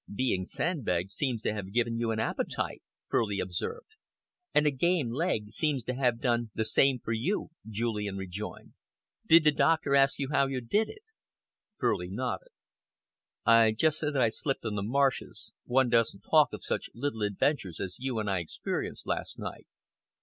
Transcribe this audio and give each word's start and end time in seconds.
"Being 0.11 0.45
sandbagged 0.47 1.11
seems 1.11 1.43
to 1.43 1.53
have 1.53 1.71
given 1.71 1.99
you 1.99 2.09
an 2.09 2.19
appetite," 2.19 2.81
Furley 3.07 3.39
observed. 3.39 3.93
"And 4.51 4.65
a 4.65 4.71
game 4.71 5.11
leg 5.11 5.51
seems 5.51 5.83
to 5.83 5.93
have 5.93 6.19
done 6.19 6.49
the 6.55 6.65
same 6.65 6.97
for 6.97 7.11
you," 7.11 7.49
Julian 7.69 8.17
rejoined. 8.17 8.73
"Did 9.27 9.43
the 9.43 9.51
doctor 9.51 9.93
ask 9.93 10.17
you 10.17 10.29
how 10.31 10.47
you 10.47 10.59
did 10.59 10.89
it?" 10.89 11.03
Furley 11.77 12.09
nodded. 12.09 12.49
"I 13.45 13.73
just 13.73 13.99
said 13.99 14.15
that 14.15 14.23
I 14.23 14.29
slipped 14.29 14.65
on 14.65 14.73
the 14.73 14.81
marshes. 14.81 15.51
One 15.65 15.89
doesn't 15.89 16.21
talk 16.21 16.51
of 16.51 16.63
such 16.63 16.89
little 16.95 17.21
adventures 17.21 17.79
as 17.79 17.97
you 17.99 18.17
and 18.17 18.27
I 18.27 18.39
experienced 18.39 19.05
last 19.05 19.37
night." 19.37 19.67